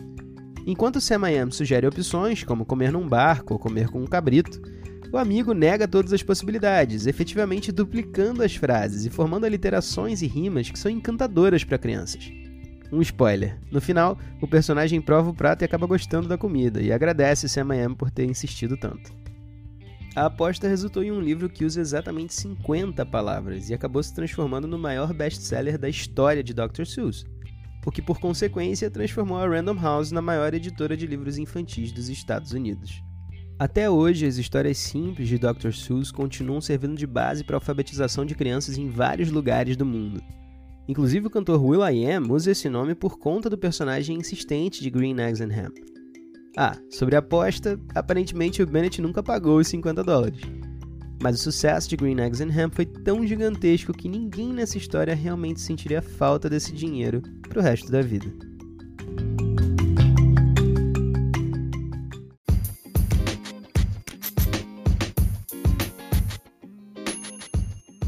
Enquanto 0.66 1.02
Sam 1.02 1.30
I 1.30 1.38
Am 1.38 1.52
sugere 1.52 1.86
opções, 1.86 2.46
como 2.46 2.66
comer 2.66 2.94
num 2.94 3.08
barco 3.08 3.54
ou 3.54 3.60
comer 3.60 3.90
com 3.90 4.02
um 4.02 4.08
cabrito, 4.08 4.62
o 5.12 5.18
amigo 5.18 5.54
nega 5.54 5.86
todas 5.86 6.14
as 6.14 6.24
possibilidades, 6.24 7.08
efetivamente 7.08 7.74
duplicando 7.74 8.42
as 8.42 8.56
frases 8.56 9.06
e 9.06 9.10
formando 9.10 9.46
aliterações 9.46 10.22
e 10.22 10.28
rimas 10.28 10.72
que 10.72 10.80
são 10.80 10.90
encantadoras 10.90 11.66
para 11.66 11.78
crianças. 11.78 12.32
Um 12.92 13.02
spoiler. 13.02 13.60
No 13.72 13.82
final, 13.82 14.18
o 14.42 14.48
personagem 14.48 15.02
prova 15.02 15.30
o 15.30 15.34
prato 15.34 15.62
e 15.62 15.66
acaba 15.66 15.86
gostando 15.86 16.28
da 16.28 16.38
comida, 16.38 16.82
e 16.82 16.92
agradece 16.92 17.50
Sam 17.50 17.76
I 17.76 17.96
por 17.96 18.10
ter 18.10 18.26
insistido 18.26 18.78
tanto. 18.78 19.14
A 20.16 20.26
aposta 20.26 20.68
resultou 20.68 21.04
em 21.04 21.12
um 21.12 21.22
livro 21.22 21.48
que 21.48 21.64
usa 21.64 21.80
exatamente 21.80 22.34
50 22.34 23.06
palavras 23.06 23.70
e 23.70 23.74
acabou 23.74 24.02
se 24.02 24.16
transformando 24.16 24.68
no 24.68 24.80
maior 24.80 25.14
best-seller 25.14 25.78
da 25.78 25.88
história 25.88 26.44
de 26.44 26.56
Dr. 26.56 26.86
Seuss, 26.86 27.24
o 27.86 27.92
que 27.92 28.02
por 28.02 28.20
consequência 28.20 28.90
transformou 28.90 29.38
a 29.38 29.48
Random 29.48 29.80
House 29.80 30.12
na 30.12 30.22
maior 30.22 30.54
editora 30.54 30.98
de 30.98 31.06
livros 31.06 31.38
infantis 31.38 31.92
dos 31.92 32.10
Estados 32.10 32.52
Unidos. 32.52 33.04
Até 33.60 33.90
hoje, 33.90 34.26
as 34.26 34.38
histórias 34.38 34.78
simples 34.78 35.28
de 35.28 35.38
Dr. 35.38 35.72
Seuss 35.72 36.12
continuam 36.12 36.62
servindo 36.62 36.96
de 36.96 37.08
base 37.08 37.44
para 37.44 37.56
a 37.56 37.58
alfabetização 37.58 38.26
de 38.26 38.36
crianças 38.36 38.78
em 38.78 38.90
vários 38.90 39.32
lugares 39.32 39.78
do 39.78 39.86
mundo. 39.86 40.22
Inclusive, 40.88 41.28
o 41.28 41.30
cantor 41.30 41.64
will.i.am 41.64 42.32
usa 42.32 42.52
esse 42.52 42.70
nome 42.70 42.96
por 42.96 43.18
conta 43.18 43.50
do 43.50 43.58
personagem 43.58 44.18
insistente 44.18 44.82
de 44.82 44.90
Green 44.90 45.20
Eggs 45.20 45.44
and 45.44 45.52
Ham. 45.54 45.72
Ah, 46.56 46.78
sobre 46.90 47.16
a 47.16 47.20
aposta, 47.20 47.80
aparentemente 47.94 48.64
o 48.64 48.68
Bennett 48.68 49.02
nunca 49.02 49.22
pagou 49.22 49.60
os 49.60 49.68
50 49.68 50.04
dólares. 50.04 50.42
Mas 51.22 51.36
o 51.36 51.44
sucesso 51.44 51.90
de 51.90 51.98
Green 51.98 52.20
Eggs 52.20 52.42
and 52.44 52.50
Ham 52.50 52.70
foi 52.72 52.86
tão 52.86 53.26
gigantesco 53.26 53.92
que 53.92 54.08
ninguém 54.08 54.54
nessa 54.54 54.78
história 54.78 55.14
realmente 55.14 55.60
sentiria 55.60 56.02
falta 56.02 56.50
desse 56.50 56.72
dinheiro 56.72 57.22
pro 57.42 57.62
resto 57.62 57.92
da 57.92 58.02
vida. 58.02 58.28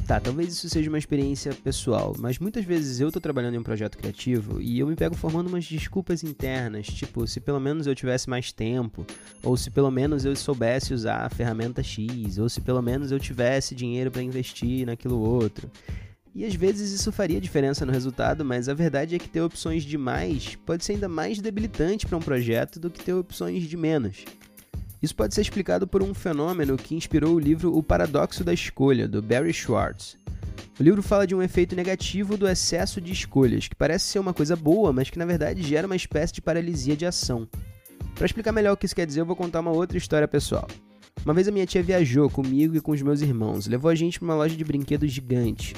Tá, 0.09 0.19
talvez 0.19 0.51
isso 0.51 0.67
seja 0.67 0.89
uma 0.89 0.97
experiência 0.97 1.53
pessoal, 1.53 2.15
mas 2.17 2.39
muitas 2.39 2.65
vezes 2.65 2.99
eu 2.99 3.11
tô 3.11 3.21
trabalhando 3.21 3.53
em 3.53 3.59
um 3.59 3.63
projeto 3.63 3.95
criativo 3.95 4.59
e 4.59 4.79
eu 4.79 4.87
me 4.87 4.95
pego 4.95 5.15
formando 5.15 5.49
umas 5.49 5.63
desculpas 5.63 6.23
internas, 6.23 6.87
tipo, 6.87 7.27
se 7.27 7.39
pelo 7.39 7.59
menos 7.59 7.85
eu 7.85 7.93
tivesse 7.93 8.27
mais 8.27 8.51
tempo, 8.51 9.05
ou 9.43 9.55
se 9.55 9.69
pelo 9.69 9.91
menos 9.91 10.25
eu 10.25 10.35
soubesse 10.35 10.95
usar 10.95 11.27
a 11.27 11.29
ferramenta 11.29 11.83
X, 11.83 12.39
ou 12.39 12.49
se 12.49 12.59
pelo 12.59 12.81
menos 12.81 13.11
eu 13.11 13.19
tivesse 13.19 13.75
dinheiro 13.75 14.09
para 14.09 14.23
investir 14.23 14.83
naquilo 14.83 15.19
outro. 15.19 15.69
E 16.33 16.43
às 16.43 16.55
vezes 16.55 16.91
isso 16.91 17.11
faria 17.11 17.39
diferença 17.39 17.85
no 17.85 17.91
resultado, 17.91 18.43
mas 18.43 18.67
a 18.67 18.73
verdade 18.73 19.13
é 19.13 19.19
que 19.19 19.29
ter 19.29 19.41
opções 19.41 19.83
de 19.83 19.95
mais 19.95 20.55
pode 20.55 20.83
ser 20.83 20.93
ainda 20.93 21.07
mais 21.07 21.39
debilitante 21.39 22.07
para 22.07 22.17
um 22.17 22.21
projeto 22.21 22.79
do 22.79 22.89
que 22.89 23.03
ter 23.03 23.13
opções 23.13 23.61
de 23.61 23.77
menos. 23.77 24.25
Isso 25.01 25.15
pode 25.15 25.33
ser 25.33 25.41
explicado 25.41 25.87
por 25.87 26.03
um 26.03 26.13
fenômeno 26.13 26.75
que 26.75 26.95
inspirou 26.95 27.35
o 27.35 27.39
livro 27.39 27.75
O 27.75 27.81
Paradoxo 27.81 28.43
da 28.43 28.53
Escolha, 28.53 29.07
do 29.07 29.21
Barry 29.21 29.53
Schwartz. 29.53 30.17
O 30.77 30.83
livro 30.83 31.01
fala 31.01 31.25
de 31.25 31.33
um 31.33 31.41
efeito 31.41 31.75
negativo 31.75 32.35
do 32.37 32.47
excesso 32.47 32.99
de 32.99 33.11
escolhas, 33.11 33.67
que 33.67 33.75
parece 33.75 34.05
ser 34.05 34.19
uma 34.19 34.33
coisa 34.33 34.55
boa, 34.55 34.91
mas 34.91 35.09
que 35.09 35.17
na 35.17 35.25
verdade 35.25 35.61
gera 35.61 35.87
uma 35.87 35.95
espécie 35.95 36.33
de 36.33 36.41
paralisia 36.41 36.97
de 36.97 37.05
ação. 37.05 37.47
Para 38.15 38.25
explicar 38.25 38.51
melhor 38.51 38.73
o 38.73 38.77
que 38.77 38.85
isso 38.85 38.95
quer 38.95 39.05
dizer, 39.05 39.21
eu 39.21 39.25
vou 39.25 39.35
contar 39.35 39.61
uma 39.61 39.71
outra 39.71 39.97
história 39.97 40.27
pessoal. 40.27 40.67
Uma 41.23 41.33
vez 41.33 41.47
a 41.47 41.51
minha 41.51 41.65
tia 41.65 41.83
viajou 41.83 42.29
comigo 42.29 42.75
e 42.75 42.81
com 42.81 42.91
os 42.91 43.01
meus 43.01 43.21
irmãos, 43.21 43.67
levou 43.67 43.89
a 43.89 43.95
gente 43.95 44.19
para 44.19 44.25
uma 44.25 44.35
loja 44.35 44.55
de 44.55 44.63
brinquedos 44.63 45.11
gigante. 45.11 45.75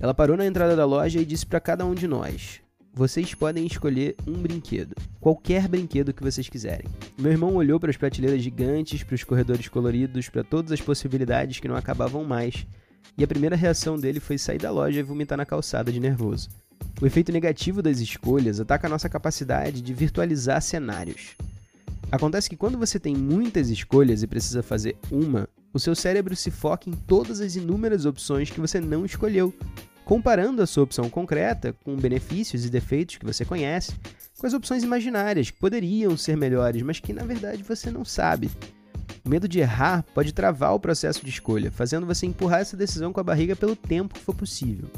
Ela 0.00 0.14
parou 0.14 0.36
na 0.36 0.46
entrada 0.46 0.76
da 0.76 0.84
loja 0.84 1.20
e 1.20 1.24
disse 1.24 1.46
para 1.46 1.60
cada 1.60 1.84
um 1.84 1.94
de 1.94 2.06
nós: 2.06 2.60
vocês 2.94 3.34
podem 3.34 3.66
escolher 3.66 4.16
um 4.26 4.32
brinquedo, 4.32 4.94
qualquer 5.20 5.68
brinquedo 5.68 6.12
que 6.12 6.22
vocês 6.22 6.48
quiserem. 6.48 6.86
Meu 7.18 7.30
irmão 7.30 7.54
olhou 7.54 7.78
para 7.78 7.90
as 7.90 7.96
prateleiras 7.96 8.42
gigantes, 8.42 9.02
para 9.02 9.14
os 9.14 9.24
corredores 9.24 9.68
coloridos, 9.68 10.28
para 10.28 10.42
todas 10.42 10.72
as 10.72 10.80
possibilidades 10.80 11.60
que 11.60 11.68
não 11.68 11.76
acabavam 11.76 12.24
mais, 12.24 12.66
e 13.16 13.24
a 13.24 13.28
primeira 13.28 13.56
reação 13.56 13.98
dele 13.98 14.20
foi 14.20 14.38
sair 14.38 14.58
da 14.58 14.70
loja 14.70 15.00
e 15.00 15.02
vomitar 15.02 15.38
na 15.38 15.46
calçada 15.46 15.92
de 15.92 16.00
nervoso. 16.00 16.48
O 17.00 17.06
efeito 17.06 17.32
negativo 17.32 17.82
das 17.82 18.00
escolhas 18.00 18.60
ataca 18.60 18.86
a 18.86 18.90
nossa 18.90 19.08
capacidade 19.08 19.80
de 19.80 19.94
virtualizar 19.94 20.60
cenários. 20.60 21.36
Acontece 22.10 22.48
que 22.48 22.56
quando 22.56 22.78
você 22.78 22.98
tem 22.98 23.14
muitas 23.14 23.70
escolhas 23.70 24.22
e 24.22 24.26
precisa 24.26 24.62
fazer 24.62 24.96
uma, 25.10 25.48
o 25.72 25.78
seu 25.78 25.94
cérebro 25.94 26.34
se 26.34 26.50
foca 26.50 26.88
em 26.88 26.92
todas 26.92 27.40
as 27.40 27.54
inúmeras 27.54 28.06
opções 28.06 28.50
que 28.50 28.60
você 28.60 28.80
não 28.80 29.04
escolheu, 29.04 29.54
comparando 30.08 30.62
a 30.62 30.66
sua 30.66 30.84
opção 30.84 31.10
concreta 31.10 31.76
com 31.84 31.94
benefícios 31.94 32.64
e 32.64 32.70
defeitos 32.70 33.18
que 33.18 33.26
você 33.26 33.44
conhece 33.44 33.92
com 34.38 34.46
as 34.46 34.54
opções 34.54 34.82
imaginárias 34.82 35.50
que 35.50 35.58
poderiam 35.58 36.16
ser 36.16 36.34
melhores, 36.34 36.80
mas 36.80 36.98
que 36.98 37.12
na 37.12 37.24
verdade 37.24 37.62
você 37.62 37.90
não 37.90 38.06
sabe. 38.06 38.50
O 39.22 39.28
medo 39.28 39.46
de 39.46 39.58
errar 39.58 40.02
pode 40.14 40.32
travar 40.32 40.74
o 40.74 40.80
processo 40.80 41.22
de 41.22 41.28
escolha, 41.28 41.70
fazendo 41.70 42.06
você 42.06 42.24
empurrar 42.24 42.60
essa 42.60 42.74
decisão 42.74 43.12
com 43.12 43.20
a 43.20 43.22
barriga 43.22 43.54
pelo 43.54 43.76
tempo 43.76 44.14
que 44.14 44.24
for 44.24 44.34
possível. 44.34 44.88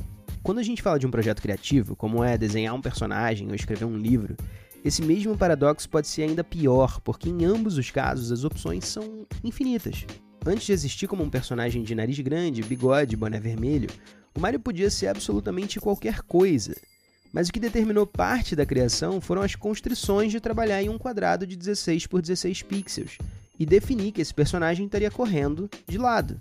Quando 0.45 0.61
a 0.61 0.63
gente 0.63 0.81
fala 0.81 0.97
de 0.97 1.09
um 1.09 1.11
projeto 1.11 1.43
criativo, 1.43 1.97
como 1.97 2.23
é 2.23 2.39
desenhar 2.39 2.73
um 2.73 2.81
personagem 2.81 3.49
ou 3.49 3.55
escrever 3.57 3.87
um 3.87 3.99
livro, 3.99 4.37
esse 4.85 5.03
mesmo 5.03 5.37
paradoxo 5.37 5.89
pode 5.89 6.07
ser 6.07 6.23
ainda 6.23 6.45
pior, 6.45 7.01
porque 7.01 7.29
em 7.29 7.45
ambos 7.45 7.77
os 7.77 7.91
casos 7.91 8.31
as 8.31 8.45
opções 8.45 8.85
são 8.85 9.27
infinitas. 9.43 10.07
Antes 10.47 10.67
de 10.67 10.73
existir 10.73 11.09
como 11.09 11.25
um 11.25 11.29
personagem 11.29 11.83
de 11.83 11.97
nariz 11.97 12.19
grande, 12.21 12.63
bigode, 12.63 13.17
boné 13.17 13.41
vermelho, 13.41 13.91
o 14.35 14.41
Mario 14.41 14.61
podia 14.61 14.91
ser 14.91 15.09
absolutamente 15.09 15.81
qualquer 15.81 16.23
coisa, 16.23 16.77
mas 17.33 17.49
o 17.49 17.53
que 17.53 17.61
determinou 17.61 18.07
parte 18.07 18.57
da 18.57 18.67
criação 18.67 19.21
foram 19.21 19.43
as 19.43 19.55
constrições 19.55 20.33
de 20.33 20.41
trabalhar 20.41 20.83
em 20.83 20.89
um 20.89 20.99
quadrado 20.99 21.47
de 21.47 21.57
16 21.57 22.07
por 22.07 22.21
16 22.21 22.63
pixels 22.63 23.19
e 23.59 23.67
definir 23.67 24.13
que 24.13 24.21
esse 24.21 24.33
personagem 24.33 24.87
estaria 24.87 25.11
correndo 25.11 25.69
de 25.87 25.99
lado. 25.99 26.41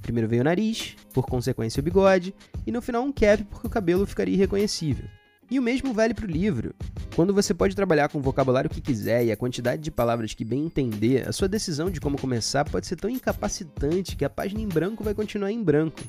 Primeiro 0.00 0.28
veio 0.28 0.42
o 0.42 0.44
nariz, 0.44 0.96
por 1.12 1.26
consequência 1.26 1.80
o 1.80 1.84
bigode, 1.84 2.34
e 2.66 2.72
no 2.72 2.82
final 2.82 3.02
um 3.02 3.12
cap 3.12 3.44
porque 3.44 3.66
o 3.66 3.70
cabelo 3.70 4.06
ficaria 4.06 4.34
irreconhecível. 4.34 5.06
E 5.52 5.58
o 5.58 5.62
mesmo 5.62 5.92
vale 5.92 6.14
para 6.14 6.24
o 6.24 6.30
livro. 6.30 6.74
Quando 7.14 7.34
você 7.34 7.52
pode 7.52 7.76
trabalhar 7.76 8.08
com 8.08 8.16
o 8.16 8.22
vocabulário 8.22 8.70
que 8.70 8.80
quiser 8.80 9.26
e 9.26 9.30
a 9.30 9.36
quantidade 9.36 9.82
de 9.82 9.90
palavras 9.90 10.32
que 10.32 10.46
bem 10.46 10.64
entender, 10.64 11.28
a 11.28 11.32
sua 11.32 11.46
decisão 11.46 11.90
de 11.90 12.00
como 12.00 12.18
começar 12.18 12.64
pode 12.64 12.86
ser 12.86 12.96
tão 12.96 13.10
incapacitante 13.10 14.16
que 14.16 14.24
a 14.24 14.30
página 14.30 14.62
em 14.62 14.66
branco 14.66 15.04
vai 15.04 15.12
continuar 15.12 15.52
em 15.52 15.62
branco. 15.62 16.00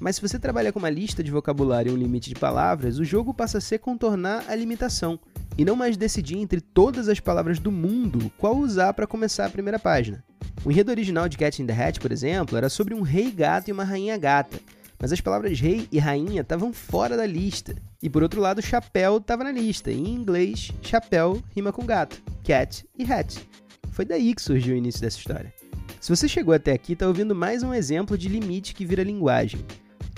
Mas 0.00 0.16
se 0.16 0.22
você 0.22 0.40
trabalha 0.40 0.72
com 0.72 0.80
uma 0.80 0.90
lista 0.90 1.22
de 1.22 1.30
vocabulário 1.30 1.92
e 1.92 1.94
um 1.94 1.96
limite 1.96 2.30
de 2.30 2.34
palavras, 2.34 2.98
o 2.98 3.04
jogo 3.04 3.32
passa 3.32 3.58
a 3.58 3.60
ser 3.60 3.78
contornar 3.78 4.44
a 4.48 4.56
limitação 4.56 5.20
e 5.56 5.64
não 5.64 5.76
mais 5.76 5.96
decidir 5.96 6.38
entre 6.38 6.60
todas 6.60 7.08
as 7.08 7.20
palavras 7.20 7.60
do 7.60 7.70
mundo 7.70 8.28
qual 8.38 8.56
usar 8.56 8.92
para 8.92 9.06
começar 9.06 9.46
a 9.46 9.50
primeira 9.50 9.78
página. 9.78 10.20
O 10.64 10.70
enredo 10.72 10.90
original 10.90 11.28
de 11.28 11.38
Cat 11.38 11.62
in 11.62 11.66
the 11.66 11.72
Hat, 11.72 12.00
por 12.00 12.10
exemplo, 12.10 12.56
era 12.56 12.68
sobre 12.68 12.92
um 12.92 13.02
rei 13.02 13.30
gato 13.30 13.68
e 13.68 13.72
uma 13.72 13.84
rainha 13.84 14.18
gata, 14.18 14.58
mas 15.00 15.12
as 15.12 15.20
palavras 15.20 15.58
rei 15.58 15.88
e 15.90 15.98
rainha 15.98 16.42
estavam 16.42 16.72
fora 16.72 17.16
da 17.16 17.26
lista. 17.26 17.74
E 18.02 18.10
por 18.10 18.22
outro 18.22 18.40
lado, 18.40 18.60
chapéu 18.60 19.16
estava 19.16 19.42
na 19.42 19.50
lista. 19.50 19.90
Em 19.90 20.14
inglês, 20.14 20.70
chapéu 20.82 21.42
rima 21.54 21.72
com 21.72 21.86
gato, 21.86 22.22
cat 22.44 22.86
e 22.98 23.10
hat. 23.10 23.48
Foi 23.92 24.04
daí 24.04 24.34
que 24.34 24.42
surgiu 24.42 24.74
o 24.74 24.78
início 24.78 25.00
dessa 25.00 25.18
história. 25.18 25.52
Se 26.00 26.14
você 26.14 26.28
chegou 26.28 26.54
até 26.54 26.72
aqui, 26.72 26.92
está 26.92 27.06
ouvindo 27.06 27.34
mais 27.34 27.62
um 27.62 27.74
exemplo 27.74 28.16
de 28.16 28.28
limite 28.28 28.74
que 28.74 28.84
vira 28.84 29.02
linguagem. 29.02 29.64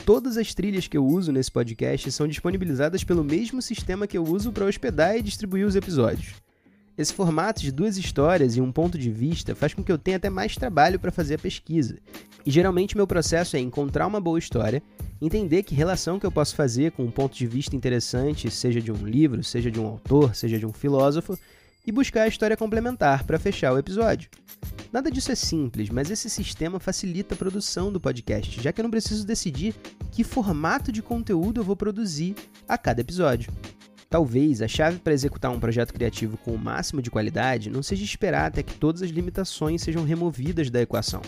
Todas 0.05 0.37
as 0.37 0.53
trilhas 0.53 0.89
que 0.89 0.97
eu 0.97 1.07
uso 1.07 1.31
nesse 1.31 1.51
podcast 1.51 2.11
são 2.11 2.27
disponibilizadas 2.27 3.05
pelo 3.05 3.23
mesmo 3.23 3.63
sistema 3.63 4.07
que 4.07 4.19
eu 4.19 4.25
uso 4.25 4.53
para 4.53 4.67
hospedar 4.67 5.17
e 5.17 5.23
distribuir 5.23 5.65
os 5.65 5.77
episódios. 5.77 6.35
Esse 7.03 7.13
formato 7.13 7.61
de 7.61 7.73
duas 7.73 7.97
histórias 7.97 8.57
e 8.57 8.61
um 8.61 8.71
ponto 8.71 8.97
de 8.97 9.11
vista 9.11 9.57
faz 9.57 9.75
com 9.75 9.83
que 9.83 9.91
eu 9.91 9.99
tenha 9.99 10.19
até 10.19 10.31
mais 10.31 10.55
trabalho 10.55 11.01
para 11.01 11.11
fazer 11.11 11.35
a 11.35 11.39
pesquisa. 11.39 11.99
E 12.47 12.51
geralmente 12.51 12.97
meu 12.97 13.09
processo 13.09 13.57
é 13.57 13.59
encontrar 13.59 14.07
uma 14.07 14.21
boa 14.21 14.39
história, 14.39 14.81
entender 15.21 15.65
que 15.65 15.75
relação 15.75 16.21
que 16.21 16.25
eu 16.25 16.31
posso 16.31 16.55
fazer 16.55 16.93
com 16.93 17.03
um 17.03 17.11
ponto 17.11 17.37
de 17.37 17.45
vista 17.45 17.75
interessante, 17.75 18.49
seja 18.53 18.81
de 18.81 18.93
um 18.93 19.05
livro, 19.05 19.43
seja 19.43 19.69
de 19.69 19.81
um 19.81 19.87
autor, 19.87 20.37
seja 20.37 20.61
de 20.61 20.65
um 20.65 20.73
filósofo, 20.73 21.37
e 21.85 21.91
buscar 21.91 22.23
a 22.23 22.29
história 22.29 22.57
complementar 22.57 23.25
para 23.25 23.37
fechar 23.37 23.73
o 23.73 23.79
episódio. 23.79 24.31
Nada 24.93 25.11
disso 25.11 25.33
é 25.33 25.35
simples, 25.35 25.91
mas 25.91 26.09
esse 26.09 26.31
sistema 26.31 26.79
facilita 26.79 27.35
a 27.35 27.37
produção 27.37 27.93
do 27.93 28.01
podcast, 28.01 28.63
já 28.63 28.73
que 28.73 28.81
eu 28.81 28.85
não 28.85 28.91
preciso 28.93 29.27
decidir 29.27 29.75
que 30.13 30.23
formato 30.23 30.93
de 30.93 31.03
conteúdo 31.03 31.63
eu 31.63 31.65
vou 31.65 31.75
produzir 31.75 32.37
a 32.69 32.79
cada 32.79 33.01
episódio. 33.01 33.53
Talvez 34.13 34.61
a 34.61 34.69
chave 34.69 34.99
para 34.99 35.15
executar 35.15 35.51
um 35.51 35.59
projeto 35.59 35.95
criativo 35.95 36.37
com 36.37 36.53
o 36.53 36.59
máximo 36.59 37.01
de 37.01 37.11
qualidade 37.11 37.71
não 37.71 37.83
seja 37.83 38.05
esperar 38.05 38.45
até 38.45 38.63
que 38.63 38.75
todas 38.75 39.01
as 39.01 39.09
limitações 39.09 39.81
sejam 39.81 40.05
removidas 40.05 40.69
da 40.69 40.83
equação, 40.83 41.23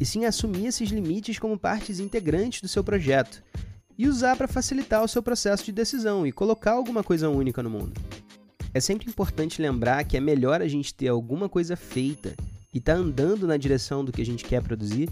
e 0.00 0.04
sim 0.06 0.24
assumir 0.24 0.64
esses 0.64 0.88
limites 0.88 1.38
como 1.38 1.58
partes 1.58 2.00
integrantes 2.00 2.62
do 2.62 2.68
seu 2.68 2.82
projeto 2.82 3.42
e 3.98 4.08
usar 4.08 4.34
para 4.34 4.48
facilitar 4.48 5.04
o 5.04 5.08
seu 5.08 5.22
processo 5.22 5.66
de 5.66 5.72
decisão 5.72 6.26
e 6.26 6.32
colocar 6.32 6.72
alguma 6.72 7.04
coisa 7.04 7.28
única 7.28 7.62
no 7.62 7.68
mundo. 7.68 7.92
É 8.72 8.80
sempre 8.80 9.10
importante 9.10 9.60
lembrar 9.60 10.02
que 10.04 10.16
é 10.16 10.20
melhor 10.20 10.62
a 10.62 10.68
gente 10.68 10.94
ter 10.94 11.08
alguma 11.08 11.50
coisa 11.50 11.76
feita 11.76 12.34
e 12.72 12.80
tá 12.80 12.94
andando 12.94 13.46
na 13.46 13.58
direção 13.58 14.02
do 14.02 14.10
que 14.10 14.22
a 14.22 14.26
gente 14.26 14.42
quer 14.42 14.62
produzir, 14.62 15.10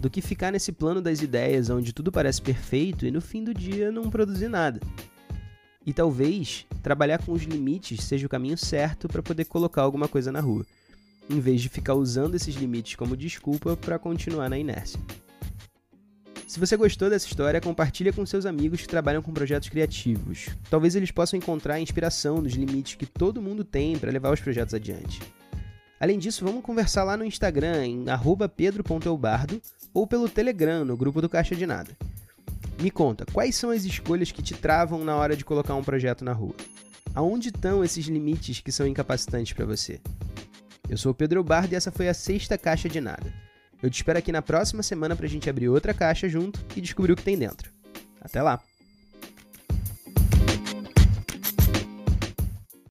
do 0.00 0.08
que 0.08 0.22
ficar 0.22 0.52
nesse 0.52 0.70
plano 0.70 1.02
das 1.02 1.20
ideias 1.20 1.68
onde 1.68 1.92
tudo 1.92 2.12
parece 2.12 2.40
perfeito 2.40 3.04
e 3.04 3.10
no 3.10 3.20
fim 3.20 3.42
do 3.42 3.52
dia 3.52 3.90
não 3.90 4.08
produzir 4.08 4.46
nada. 4.46 4.78
E 5.88 5.92
talvez 5.94 6.66
trabalhar 6.82 7.16
com 7.24 7.32
os 7.32 7.44
limites 7.44 8.04
seja 8.04 8.26
o 8.26 8.28
caminho 8.28 8.58
certo 8.58 9.08
para 9.08 9.22
poder 9.22 9.46
colocar 9.46 9.80
alguma 9.80 10.06
coisa 10.06 10.30
na 10.30 10.38
rua, 10.38 10.66
em 11.30 11.40
vez 11.40 11.62
de 11.62 11.70
ficar 11.70 11.94
usando 11.94 12.34
esses 12.34 12.54
limites 12.56 12.94
como 12.94 13.16
desculpa 13.16 13.74
para 13.74 13.98
continuar 13.98 14.50
na 14.50 14.58
inércia. 14.58 15.00
Se 16.46 16.60
você 16.60 16.76
gostou 16.76 17.08
dessa 17.08 17.26
história, 17.26 17.58
compartilha 17.58 18.12
com 18.12 18.26
seus 18.26 18.44
amigos 18.44 18.82
que 18.82 18.86
trabalham 18.86 19.22
com 19.22 19.32
projetos 19.32 19.70
criativos. 19.70 20.50
Talvez 20.68 20.94
eles 20.94 21.10
possam 21.10 21.38
encontrar 21.38 21.80
inspiração 21.80 22.42
nos 22.42 22.52
limites 22.52 22.94
que 22.94 23.06
todo 23.06 23.40
mundo 23.40 23.64
tem 23.64 23.98
para 23.98 24.12
levar 24.12 24.30
os 24.30 24.40
projetos 24.40 24.74
adiante. 24.74 25.22
Além 25.98 26.18
disso, 26.18 26.44
vamos 26.44 26.62
conversar 26.62 27.02
lá 27.02 27.16
no 27.16 27.24
Instagram 27.24 27.86
em 27.86 28.04
pedro.eubardo 28.54 29.58
ou 29.94 30.06
pelo 30.06 30.28
Telegram 30.28 30.84
no 30.84 30.98
grupo 30.98 31.22
do 31.22 31.30
Caixa 31.30 31.56
de 31.56 31.64
Nada. 31.64 31.96
Me 32.80 32.92
conta, 32.92 33.26
quais 33.32 33.56
são 33.56 33.70
as 33.70 33.84
escolhas 33.84 34.30
que 34.30 34.40
te 34.40 34.54
travam 34.54 35.04
na 35.04 35.16
hora 35.16 35.36
de 35.36 35.44
colocar 35.44 35.74
um 35.74 35.82
projeto 35.82 36.24
na 36.24 36.32
rua? 36.32 36.54
Aonde 37.12 37.48
estão 37.48 37.82
esses 37.82 38.06
limites 38.06 38.60
que 38.60 38.70
são 38.70 38.86
incapacitantes 38.86 39.52
para 39.52 39.66
você? 39.66 40.00
Eu 40.88 40.96
sou 40.96 41.10
o 41.10 41.14
Pedro 41.14 41.40
Eubardo 41.40 41.74
e 41.74 41.76
essa 41.76 41.90
foi 41.90 42.08
a 42.08 42.14
sexta 42.14 42.56
Caixa 42.56 42.88
de 42.88 43.00
Nada. 43.00 43.34
Eu 43.82 43.90
te 43.90 43.96
espero 43.96 44.18
aqui 44.18 44.30
na 44.30 44.42
próxima 44.42 44.82
semana 44.82 45.16
para 45.16 45.26
a 45.26 45.28
gente 45.28 45.50
abrir 45.50 45.68
outra 45.68 45.92
caixa 45.92 46.28
junto 46.28 46.64
e 46.76 46.80
descobrir 46.80 47.12
o 47.12 47.16
que 47.16 47.22
tem 47.22 47.36
dentro. 47.36 47.72
Até 48.20 48.40
lá! 48.40 48.60